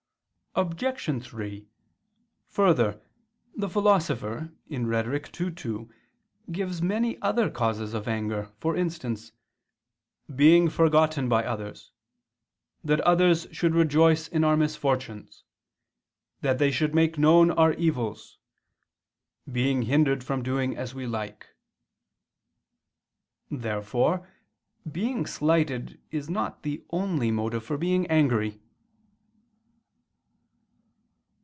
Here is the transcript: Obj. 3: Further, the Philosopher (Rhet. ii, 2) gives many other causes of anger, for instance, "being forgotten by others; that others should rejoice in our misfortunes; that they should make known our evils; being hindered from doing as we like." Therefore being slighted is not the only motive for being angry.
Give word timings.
Obj. 0.53 1.23
3: 1.23 1.69
Further, 2.49 3.01
the 3.55 3.69
Philosopher 3.69 4.51
(Rhet. 4.69 5.39
ii, 5.39 5.51
2) 5.53 5.91
gives 6.51 6.81
many 6.81 7.17
other 7.21 7.49
causes 7.49 7.93
of 7.93 8.05
anger, 8.05 8.51
for 8.59 8.75
instance, 8.75 9.31
"being 10.35 10.69
forgotten 10.69 11.29
by 11.29 11.45
others; 11.45 11.91
that 12.83 12.99
others 12.99 13.47
should 13.53 13.73
rejoice 13.73 14.27
in 14.27 14.43
our 14.43 14.57
misfortunes; 14.57 15.45
that 16.41 16.57
they 16.57 16.69
should 16.69 16.93
make 16.93 17.17
known 17.17 17.49
our 17.51 17.71
evils; 17.75 18.37
being 19.49 19.83
hindered 19.83 20.21
from 20.21 20.43
doing 20.43 20.75
as 20.75 20.93
we 20.93 21.07
like." 21.07 21.47
Therefore 23.49 24.27
being 24.91 25.25
slighted 25.25 26.01
is 26.11 26.29
not 26.29 26.63
the 26.63 26.83
only 26.89 27.31
motive 27.31 27.63
for 27.63 27.77
being 27.77 28.05
angry. 28.07 28.59